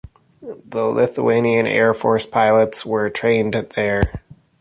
The 0.65 0.85
Lithuanian 0.85 1.67
Air 1.67 1.93
Force 1.93 2.25
pilots 2.25 2.83
were 2.83 3.07
trained 3.11 3.53
there. 3.75 4.23